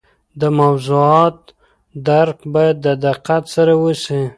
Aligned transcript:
د 0.39 0.43
موضوعات 0.59 1.39
درک 2.07 2.37
باید 2.53 2.75
د 2.85 2.87
دقت 3.05 3.43
سره 3.55 3.73
وسي. 3.83 4.21